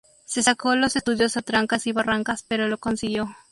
[0.25, 3.27] Se sacó los estudios a trancas y barrancas pero lo consiguió